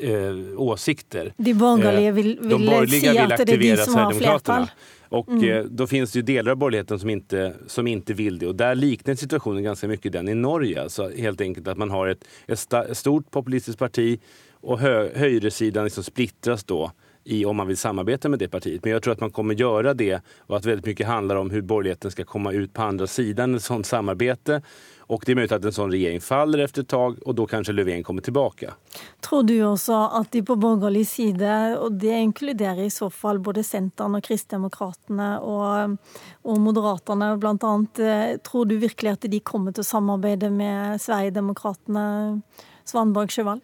eh, 0.00 0.36
åsikter. 0.56 1.32
De 1.36 1.54
borgerliga 1.54 2.12
vill, 2.12 2.38
vill, 2.40 2.48
de 2.48 2.66
borgerliga 2.66 3.12
vill 3.56 3.78
har 3.78 4.12
flertal. 4.12 4.66
Och 5.08 5.28
mm. 5.28 5.50
eh, 5.50 5.64
då 5.64 5.86
finns 5.86 6.12
det 6.12 6.18
ju 6.18 6.22
delar 6.22 6.50
av 6.50 6.56
borgerligheten 6.56 6.98
som 6.98 7.10
inte, 7.10 7.54
som 7.66 7.86
inte 7.86 8.12
vill 8.12 8.38
det. 8.38 8.46
Och 8.46 8.56
där 8.56 8.74
liknar 8.74 9.14
situationen 9.14 9.62
ganska 9.62 9.88
mycket 9.88 10.12
den 10.12 10.28
i 10.28 10.34
Norge. 10.34 10.82
Alltså 10.82 11.10
helt 11.16 11.40
enkelt 11.40 11.68
att 11.68 11.78
man 11.78 11.90
har 11.90 12.08
ett, 12.08 12.24
ett 12.46 12.96
stort 12.96 13.30
populistiskt 13.30 13.78
parti 13.78 14.20
och 14.52 14.78
hö, 14.78 15.08
högersidan 15.14 15.84
liksom 15.84 16.04
splittras 16.04 16.64
då 16.64 16.92
i 17.26 17.44
om 17.44 17.56
man 17.56 17.66
vill 17.66 17.76
samarbeta 17.76 18.28
med 18.28 18.38
det 18.38 18.48
partiet. 18.48 18.84
Men 18.84 18.92
jag 18.92 19.02
tror 19.02 19.12
att 19.12 19.20
man 19.20 19.30
kommer 19.30 19.54
göra 19.54 19.94
det 19.94 20.20
och 20.38 20.56
att 20.56 20.64
väldigt 20.64 20.86
mycket 20.86 21.06
handlar 21.06 21.36
om 21.36 21.50
hur 21.50 21.62
borgerligheten 21.62 22.10
ska 22.10 22.24
komma 22.24 22.52
ut 22.52 22.72
på 22.72 22.82
andra 22.82 23.06
sidan 23.06 23.54
ett 23.54 23.62
sådant 23.62 23.86
samarbete. 23.86 24.62
Och 25.08 25.22
det 25.26 25.32
är 25.32 25.36
möjligt 25.36 25.52
att 25.52 25.64
en 25.64 25.72
sån 25.72 25.90
regering 25.90 26.20
faller 26.20 26.58
efter 26.58 26.82
ett 26.82 26.88
tag 26.88 27.16
och 27.22 27.34
då 27.34 27.46
kanske 27.46 27.72
Löfven 27.72 28.02
kommer 28.02 28.22
tillbaka. 28.22 28.74
Tror 29.20 29.42
du 29.42 29.64
också 29.64 29.92
att 29.92 30.32
de 30.32 30.42
på 30.42 30.56
borgerlig 30.56 31.08
sida, 31.08 31.78
och 31.78 31.92
det 31.92 32.18
inkluderar 32.18 32.80
i 32.80 32.90
så 32.90 33.10
fall 33.10 33.38
både 33.38 33.64
Centern 33.64 34.14
och 34.14 34.24
Kristdemokraterna 34.24 35.40
och, 35.40 35.98
och 36.42 36.60
Moderaterna 36.60 37.36
bland 37.36 37.64
annat, 37.64 37.98
eh, 37.98 38.36
tror 38.50 38.64
du 38.64 38.78
verkligen 38.78 39.14
att 39.14 39.20
de 39.20 39.40
kommer 39.40 39.80
att 39.80 39.86
samarbeta 39.86 40.50
med 40.50 41.00
Sverigedemokraterna, 41.00 42.40
Svanborg-Sjövall? 42.84 43.60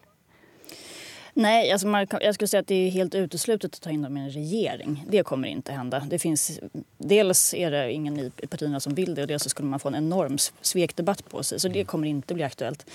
Nej, 1.33 1.71
alltså 1.71 1.87
man, 1.87 2.07
jag 2.21 2.35
skulle 2.35 2.47
säga 2.47 2.61
att 2.61 2.67
det 2.67 2.75
är 2.75 2.89
helt 2.89 3.15
uteslutet 3.15 3.73
att 3.73 3.81
ta 3.81 3.89
in 3.89 4.01
dem 4.01 4.17
i 4.17 4.21
en 4.21 4.29
regering. 4.29 5.05
Det 5.07 5.23
kommer 5.23 5.47
inte 5.47 5.71
hända. 5.71 5.99
Det 6.09 6.19
finns, 6.19 6.59
dels 6.97 7.53
är 7.53 7.71
det 7.71 7.93
ingen 7.93 8.19
i 8.19 8.47
partierna 8.49 8.79
som 8.79 8.95
vill 8.95 9.15
det 9.15 9.21
och 9.21 9.27
dels 9.27 9.49
skulle 9.49 9.69
man 9.69 9.79
få 9.79 9.87
en 9.87 9.95
enorm 9.95 10.37
svekdebatt 10.61 11.29
på 11.29 11.43
sig. 11.43 11.59
Så 11.59 11.67
det 11.67 11.83
kommer 11.83 12.07
inte 12.07 12.33
bli 12.33 12.43
aktuellt. 12.43 12.85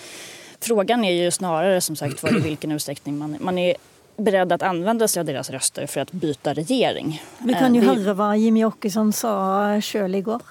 Frågan 0.60 1.04
är 1.04 1.12
ju 1.12 1.30
snarare 1.30 1.80
som 1.80 1.96
sagt 1.96 2.22
var 2.22 2.36
i 2.38 2.40
vilken 2.40 2.72
utsträckning 2.72 3.18
man, 3.18 3.36
man 3.40 3.58
är 3.58 3.76
beredd 4.16 4.52
att 4.52 4.62
använda 4.62 5.08
sig 5.08 5.20
av 5.20 5.26
deras 5.26 5.50
röster 5.50 5.86
för 5.86 6.00
att 6.00 6.12
byta 6.12 6.54
regering. 6.54 7.22
Vi 7.38 7.54
kan 7.54 7.74
ju 7.74 7.82
eh, 7.82 7.94
höra 7.94 8.14
vad 8.14 8.38
Jimmy 8.38 8.64
Åkesson 8.64 9.12
sa 9.12 9.80
själv 9.80 10.14
igår. 10.14 10.42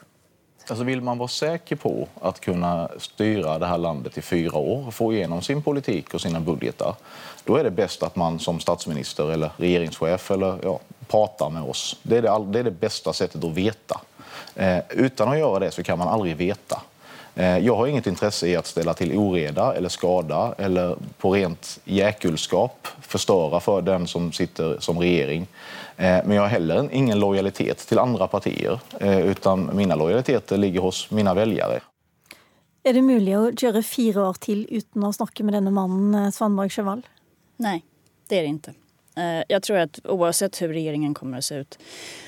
Alltså 0.69 0.83
vill 0.83 1.01
man 1.01 1.17
vara 1.17 1.27
säker 1.27 1.75
på 1.75 2.07
att 2.21 2.39
kunna 2.39 2.89
styra 2.97 3.59
det 3.59 3.65
här 3.65 3.77
landet 3.77 4.17
i 4.17 4.21
fyra 4.21 4.57
år, 4.57 4.91
få 4.91 5.13
igenom 5.13 5.41
sin 5.41 5.61
politik 5.61 6.13
och 6.13 6.21
sina 6.21 6.39
budgetar, 6.39 6.95
då 7.43 7.55
är 7.55 7.63
det 7.63 7.71
bäst 7.71 8.03
att 8.03 8.15
man 8.15 8.39
som 8.39 8.59
statsminister 8.59 9.31
eller 9.31 9.51
regeringschef 9.57 10.31
eller, 10.31 10.57
ja, 10.63 10.79
pratar 11.07 11.49
med 11.49 11.63
oss. 11.63 11.99
Det 12.03 12.17
är 12.17 12.21
det, 12.21 12.51
det 12.51 12.59
är 12.59 12.63
det 12.63 12.71
bästa 12.71 13.13
sättet 13.13 13.43
att 13.43 13.51
veta. 13.51 14.01
Eh, 14.55 14.79
utan 14.89 15.29
att 15.29 15.39
göra 15.39 15.59
det 15.59 15.71
så 15.71 15.83
kan 15.83 15.97
man 15.97 16.07
aldrig 16.07 16.35
veta. 16.35 16.81
Eh, 17.35 17.57
jag 17.57 17.75
har 17.75 17.87
inget 17.87 18.07
intresse 18.07 18.47
i 18.47 18.55
att 18.55 18.65
ställa 18.65 18.93
till 18.93 19.17
oreda 19.17 19.73
eller 19.75 19.89
skada 19.89 20.55
eller 20.57 20.95
på 21.17 21.33
rent 21.33 21.79
jäkulskap 21.83 22.87
förstöra 23.01 23.59
för 23.59 23.81
den 23.81 24.07
som 24.07 24.31
sitter 24.31 24.79
som 24.79 24.99
regering. 24.99 25.47
Eh, 25.97 26.25
men 26.25 26.31
jag 26.31 26.41
har 26.41 26.49
heller 26.49 26.89
ingen 26.91 27.19
lojalitet 27.19 27.77
till 27.77 27.99
andra 27.99 28.27
partier 28.27 28.79
eh, 28.99 29.19
utan 29.19 29.75
mina 29.75 29.95
lojaliteter 29.95 30.57
ligger 30.57 30.79
hos 30.79 31.11
mina 31.11 31.33
väljare. 31.33 31.79
Är 32.83 32.93
det 32.93 33.01
möjligt 33.01 33.37
att 33.37 33.59
köra 33.59 33.83
fyra 33.83 34.29
år 34.29 34.33
till 34.33 34.67
utan 34.69 35.03
att 35.03 35.15
snacka 35.15 35.43
med 35.43 35.53
denna 35.53 35.71
mannen, 35.71 36.31
Svanborg 36.31 36.69
Chevall? 36.69 37.07
Nej, 37.57 37.83
det 38.27 38.37
är 38.37 38.41
det 38.41 38.47
inte. 38.47 38.73
Eh, 39.17 39.43
jag 39.47 39.63
tror 39.63 39.77
att 39.77 39.99
oavsett 40.03 40.61
hur 40.61 40.67
regeringen 40.67 41.13
kommer 41.13 41.37
att 41.37 41.45
se 41.45 41.55
ut 41.55 41.79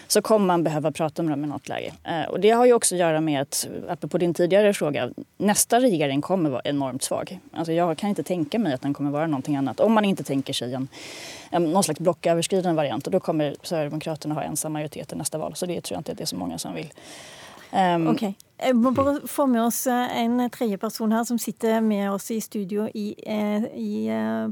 så 0.07 0.21
kommer 0.21 0.45
man 0.45 0.63
behöva 0.63 0.91
prata 0.91 1.23
med 1.23 1.31
dem 1.31 1.43
i 1.43 1.47
något 1.47 1.67
läge. 1.67 1.93
Eh, 2.03 2.23
och 2.23 2.39
det 2.39 2.49
har 2.49 2.65
ju 2.65 2.73
också 2.73 2.95
att 2.95 2.99
göra 2.99 3.21
med 3.21 3.41
att, 3.41 3.67
apropå 3.89 4.17
din 4.17 4.33
tidigare 4.33 4.73
fråga, 4.73 5.09
nästa 5.37 5.79
regering 5.79 6.21
kommer 6.21 6.49
vara 6.49 6.61
enormt 6.65 7.03
svag. 7.03 7.39
Alltså 7.53 7.73
jag 7.73 7.97
kan 7.97 8.09
inte 8.09 8.23
tänka 8.23 8.59
mig 8.59 8.73
att 8.73 8.81
den 8.81 8.93
kommer 8.93 9.11
vara 9.11 9.27
någonting 9.27 9.55
annat. 9.55 9.79
Om 9.79 9.93
man 9.93 10.05
inte 10.05 10.23
tänker 10.23 10.53
sig 10.53 10.73
en, 10.73 10.87
en 11.49 11.71
någon 11.71 11.83
slags 11.83 11.99
blocköverskridande 11.99 12.75
variant 12.77 13.05
och 13.05 13.11
då 13.11 13.19
kommer 13.19 13.55
Sverigedemokraterna 13.63 14.35
ha 14.35 14.43
ensam 14.43 14.73
majoritet 14.73 15.13
i 15.13 15.15
nästa 15.15 15.37
val. 15.37 15.55
Så 15.55 15.65
det 15.65 15.81
tror 15.81 15.95
jag 15.95 15.99
inte 15.99 16.11
att 16.11 16.17
det 16.17 16.23
är 16.23 16.25
så 16.25 16.35
många 16.35 16.57
som 16.57 16.75
vill. 16.75 16.89
Ehm, 17.71 18.07
um, 18.07 18.13
Okay. 18.13 18.33
Jeg 18.59 18.73
eh, 18.73 18.75
må 18.75 18.91
bare 18.91 19.21
få 19.29 19.45
med 19.47 19.61
oss 19.63 19.85
eh, 19.87 20.15
en 20.19 20.41
tredje 20.51 20.77
person 20.77 21.13
som 21.25 21.37
sitter 21.39 21.79
med 21.81 22.09
oss 22.11 22.27
i 22.31 22.41
studio 22.43 22.89
i, 22.91 23.13
eh, 23.23 23.67
i, 23.79 23.91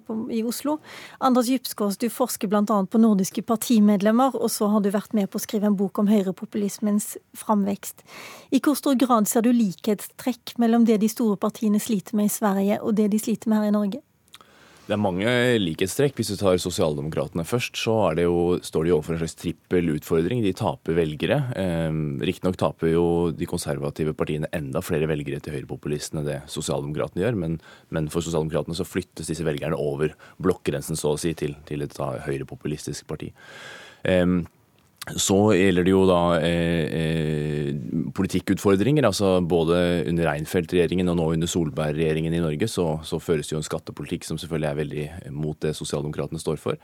på, 0.08 0.16
i 0.32 0.44
Oslo. 0.48 0.78
Anders 1.20 1.50
Djupskås, 1.52 1.98
du 1.98 2.08
forskar 2.10 2.48
bl.a. 2.48 2.86
på 2.86 2.98
nordiska 2.98 3.42
partimedlemmar 3.44 4.36
och 4.36 4.52
så 4.52 4.68
har 4.72 4.80
du 4.82 4.90
vært 4.96 5.14
med 5.14 5.28
på 5.30 5.42
å 5.42 5.44
skrive 5.44 5.68
en 5.68 5.76
bok 5.76 6.00
om 6.00 6.08
högerpopulismens 6.08 7.18
framväxt. 7.36 8.06
I 8.50 8.62
hur 8.64 8.80
stor 8.80 8.96
grad 8.96 9.28
ser 9.28 9.44
du 9.44 9.52
likhetstrekk 9.52 10.56
mellan 10.58 10.86
det 10.88 11.02
de 11.04 11.10
stora 11.12 11.36
partierna 11.36 11.80
sliter 11.80 12.16
med 12.16 12.32
i 12.32 12.36
Sverige 12.38 12.80
och 12.80 12.96
det 12.96 13.10
de 13.12 13.20
sliter 13.20 13.50
med 13.50 13.60
her 13.60 13.74
i 13.74 13.76
Norge? 13.76 14.02
Det 14.88 14.96
er 14.96 15.02
mange 15.04 15.32
likhetstrekk. 15.60 16.16
Hvis 16.16 16.30
du 16.32 16.38
tar 16.40 16.56
Sosialdemokratene 16.64 17.44
først, 17.44 17.76
så 17.76 17.96
det 18.16 18.24
jo, 18.24 18.56
står 18.64 18.88
de 18.88 18.94
overfor 18.96 19.18
en 19.18 19.20
slags 19.20 19.36
trippel 19.36 19.92
utfordring. 19.98 20.40
De 20.46 20.54
taper 20.56 20.96
velgere. 20.96 21.42
Eh, 21.60 21.98
Riktignok 22.24 22.56
taper 22.62 22.94
jo 22.94 23.08
de 23.36 23.50
konservative 23.52 24.16
partiene 24.16 24.48
enda 24.56 24.80
flere 24.80 25.10
velgere 25.12 25.42
til 25.44 25.58
høyrepopulistene 25.58 26.24
det 26.24 26.40
Sosialdemokratene 26.54 27.26
gjør, 27.26 27.40
men, 27.44 27.60
men, 27.92 28.08
for 28.14 28.24
Sosialdemokratene 28.24 28.80
så 28.80 28.88
flyttes 28.88 29.28
disse 29.28 29.44
velgerne 29.48 29.76
over 29.76 30.16
blokkgrensen 30.40 30.96
så 30.96 31.18
å 31.18 31.20
si, 31.20 31.36
til, 31.36 31.58
til 31.68 31.84
et 31.84 32.00
høyrepopulistisk 32.00 33.12
parti. 33.12 33.34
Eh, 34.08 34.24
så 35.16 35.38
gjelder 35.56 35.86
det 35.88 35.94
jo 35.94 36.02
da 36.10 36.22
eh, 36.44 36.88
eh, 37.00 37.70
politikkutfordringer. 38.18 39.06
altså 39.08 39.38
Både 39.42 39.78
under 40.10 40.28
Reinfeldt-regjeringen 40.28 41.08
og 41.14 41.20
nå 41.20 41.30
under 41.38 41.52
Solberg-regjeringen 41.52 42.36
i 42.36 42.44
Norge 42.44 42.68
så, 42.72 42.98
så, 43.08 43.22
føres 43.24 43.48
det 43.48 43.56
jo 43.56 43.62
en 43.62 43.70
skattepolitikk 43.70 44.28
som 44.28 44.40
selvfølgelig 44.42 44.70
er 44.70 44.82
veldig 44.82 45.08
mot 45.38 45.60
det 45.64 45.76
sosialdemokratene 45.78 46.42
står 46.42 46.60
for. 46.60 46.82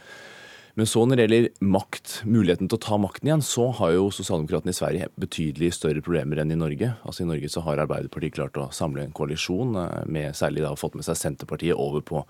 Men 0.74 0.88
så 0.90 1.04
når 1.06 1.20
det 1.20 1.26
gjelder 1.26 1.66
makt, 1.70 2.14
muligheten 2.26 2.70
til 2.70 2.80
å 2.80 2.82
ta 2.82 2.98
makten 2.98 3.30
igjen, 3.30 3.44
så 3.46 3.68
har 3.78 3.92
jo 3.94 4.08
sosialdemokratene 4.10 4.74
i 4.74 4.78
Sverige 4.78 5.10
betydelig 5.22 5.70
større 5.78 6.02
problemer 6.02 6.42
enn 6.42 6.54
i 6.56 6.58
Norge. 6.58 6.96
Altså 7.06 7.26
I 7.26 7.30
Norge 7.30 7.52
så 7.54 7.62
har 7.68 7.84
Arbeiderpartiet 7.84 8.40
klart 8.40 8.58
å 8.58 8.72
samle 8.74 9.04
en 9.06 9.14
koalisjon, 9.14 9.76
eh, 9.84 10.06
med 10.10 10.34
særlig 10.40 10.64
da 10.66 10.74
fått 10.80 10.98
med 10.98 11.06
seg 11.06 11.20
Senterpartiet 11.20 11.78
over 11.78 12.02
på, 12.02 12.24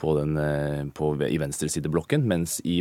på 0.00 0.14
den, 0.20 0.38
eh, 0.40 0.84
på, 0.96 1.12
i 1.28 1.36
venstresideblokken, 1.42 2.24
mens 2.24 2.62
i 2.64 2.80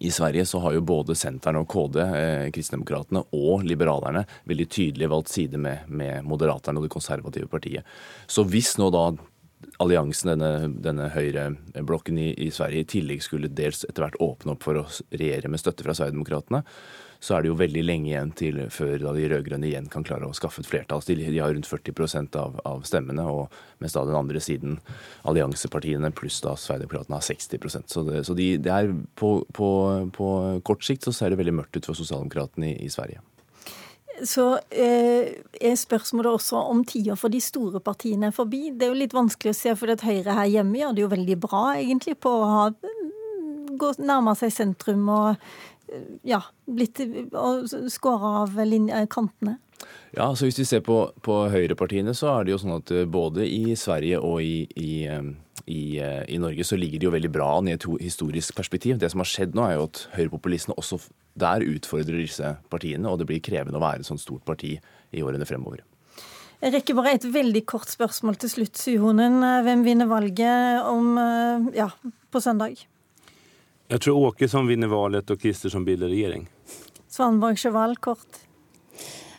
i 0.00 0.10
Sverige 0.10 0.46
så 0.46 0.60
har 0.62 0.76
jo 0.76 0.84
både 0.86 1.16
Senteren 1.18 1.58
og 1.62 1.68
KD, 1.72 1.96
eh, 2.04 2.50
Kristdemokratene 2.54 3.24
og 3.34 3.64
liberalerne, 3.66 4.24
veldig 4.48 4.68
tydelig 4.70 5.08
valgt 5.10 5.32
side 5.32 5.58
med, 5.58 5.88
med 5.88 6.26
Moderaterna 6.28 6.78
og 6.78 6.86
det 6.86 6.92
konservative 6.94 7.48
partiet. 7.50 7.88
Så 8.30 8.44
hvis 8.46 8.76
nå 8.78 8.90
da 8.94 9.08
alliansen, 9.82 10.32
denne, 10.34 10.70
denne 10.84 11.08
høyreblokken 11.14 12.18
i, 12.20 12.30
i 12.46 12.50
Sverige, 12.54 12.84
i 12.84 12.90
tillegg 12.94 13.24
skulle 13.24 13.50
dels 13.50 13.84
etter 13.88 14.04
hvert 14.04 14.20
åpne 14.22 14.54
opp 14.54 14.66
for 14.66 14.78
å 14.80 14.86
regjere 15.10 15.50
med 15.50 15.62
støtte 15.62 15.86
fra 15.86 15.96
Sverigedemokraterna, 15.98 16.62
så 17.20 17.34
er 17.34 17.42
det 17.42 17.50
jo 17.50 17.58
veldig 17.58 17.82
lenge 17.82 18.10
igjen 18.12 18.30
til 18.38 18.60
før 18.70 19.00
da 19.02 19.12
de 19.16 19.24
rød-grønne 19.32 19.66
igjen 19.66 19.88
kan 19.90 20.04
klare 20.06 20.28
å 20.28 20.36
skaffe 20.36 20.62
et 20.62 20.68
flertall. 20.70 21.02
De, 21.02 21.16
de 21.18 21.40
har 21.42 21.50
rundt 21.50 21.66
40 21.66 22.36
av, 22.38 22.60
av 22.68 22.84
stemmene, 22.86 23.24
og 23.26 23.54
mens 23.82 23.96
da 23.96 24.04
den 24.06 24.18
andre 24.18 24.42
siden, 24.42 24.76
alliansepartiene 25.26 26.12
pluss 26.14 26.38
da 26.44 26.54
Sverigedemokraterna, 26.54 27.18
har 27.18 27.26
60 27.26 27.82
Så, 27.90 28.04
det, 28.06 28.22
så 28.28 28.36
de, 28.38 28.52
det 28.62 28.70
er 28.70 28.92
på, 29.18 29.32
på, 29.52 29.70
på, 30.14 30.28
kort 30.62 30.86
sikt 30.86 31.08
så 31.08 31.14
ser 31.14 31.34
det 31.34 31.40
veldig 31.40 31.56
mørkt 31.58 31.80
ut 31.80 31.90
for 31.90 31.98
sosialdemokratene 31.98 32.70
i, 32.70 32.76
i 32.86 32.92
Sverige. 32.92 33.24
Så 34.26 34.46
eh, 34.70 35.42
er 35.62 35.74
spørsmålet 35.78 36.38
også 36.38 36.62
om 36.70 36.84
tida 36.86 37.14
for 37.18 37.30
de 37.30 37.40
store 37.42 37.82
partiene 37.82 38.30
er 38.30 38.34
forbi. 38.34 38.68
Det 38.74 38.86
er 38.86 38.94
jo 38.94 39.02
litt 39.02 39.14
vanskelig 39.14 39.54
å 39.54 39.58
se, 39.58 39.74
for 39.78 39.90
at 39.94 40.06
Høyre 40.06 40.38
her 40.38 40.52
hjemme 40.54 40.80
gjør 40.80 40.94
det 40.94 41.04
jo 41.04 41.10
veldig 41.12 41.38
bra 41.42 41.64
egentlig 41.78 42.16
på 42.22 42.32
å 42.34 42.48
ha 42.50 42.64
mm, 42.74 43.76
gå, 43.78 43.92
nærme 44.02 44.34
seg 44.38 44.54
sentrum 44.54 45.06
og 45.14 45.50
ja, 46.26 46.42
blitt 46.66 47.00
skåra 47.92 48.34
av 48.42 48.58
linje, 48.66 49.06
kantene? 49.12 49.58
Ja, 50.10 50.36
så 50.36 50.48
Hvis 50.48 50.58
vi 50.58 50.66
ser 50.66 50.80
på, 50.84 51.02
på 51.22 51.34
høyrepartiene, 51.52 52.14
så 52.16 52.32
er 52.32 52.46
det 52.46 52.54
jo 52.54 52.62
sånn 52.62 52.78
at 52.78 52.92
eh, 52.94 53.06
både 53.08 53.44
i 53.46 53.76
Sverige 53.78 54.20
og 54.24 54.40
i, 54.42 54.64
i, 54.80 54.92
eh, 55.06 55.28
i, 55.66 55.82
eh, 56.02 56.24
i, 56.32 56.40
Norge 56.40 56.64
så 56.66 56.78
ligger 56.80 56.98
de 57.00 57.08
jo 57.08 57.14
veldig 57.14 57.30
bra 57.34 57.50
an 57.58 57.68
i 57.68 57.76
et 57.76 57.86
historisk 58.00 58.56
perspektiv. 58.56 58.98
Det 58.98 59.10
som 59.12 59.22
har 59.22 59.30
skjedd 59.30 59.56
nå, 59.56 59.66
er 59.66 59.76
jo 59.76 59.86
at 59.90 60.02
høyrepopulistene 60.16 60.78
også 60.80 61.00
der 61.38 61.62
utfordrer 61.66 62.18
disse 62.18 62.56
partiene, 62.72 63.06
og 63.10 63.20
det 63.20 63.28
blir 63.28 63.44
krevende 63.44 63.78
å 63.78 63.84
være 63.84 64.02
et 64.02 64.08
sånt 64.08 64.24
stort 64.24 64.46
parti 64.48 64.74
i 65.12 65.22
årene 65.22 65.46
fremover. 65.48 65.84
Jeg 66.58 66.74
rekker 66.74 66.96
bare 66.98 67.12
et 67.14 67.28
veldig 67.30 67.62
kort 67.70 67.86
spørsmål 67.86 68.40
til 68.42 68.50
slutt, 68.50 68.80
Syhonen. 68.80 69.38
Hvem 69.62 69.84
vinner 69.86 70.08
valget 70.10 70.88
om, 70.88 71.12
ja, 71.76 71.92
på 72.34 72.42
søndag? 72.42 72.80
Jag 73.90 74.00
tror 74.00 74.16
Åkesson 74.16 74.66
vinner 74.66 74.86
valet 74.86 75.30
och 75.30 75.40
Kristersson 75.40 75.84
bildar 75.84 76.08
regering. 76.08 76.48
Svanborg 77.08 77.56
Chevall, 77.56 77.96
kort. 77.96 78.28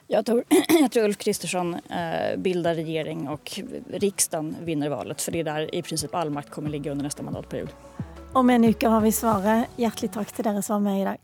Jag 0.08 0.26
tror, 0.26 0.44
jag 0.82 0.92
tror 0.92 1.04
Ulf 1.04 1.18
Kristersson 1.18 1.74
eh, 1.74 2.38
bildar 2.38 2.76
regering 2.76 3.28
och 3.28 3.60
riksdagen 3.94 4.56
vinner 4.64 4.90
valet. 4.90 5.22
För 5.22 5.32
det 5.32 5.40
är 5.40 5.44
där 5.44 5.76
i 5.76 5.82
princip 5.82 6.16
all 6.16 6.30
makt 6.30 6.50
kommer 6.50 6.70
ligga 6.70 6.92
under 6.92 7.04
nästa 7.04 7.24
mandatperiod. 7.24 7.70
Om 8.34 8.50
en 8.50 8.66
uke 8.66 8.88
har 8.88 9.02
vi 9.02 9.12
svaret. 9.12 9.66
Hjärtligt 9.76 10.14
tack 10.14 10.32
till 10.32 10.48
er 10.48 10.62
som 10.62 10.84
var 10.84 10.92
med 10.92 11.02
idag. 11.02 11.20